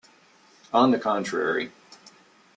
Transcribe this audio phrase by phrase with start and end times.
[0.73, 1.71] On the contrary.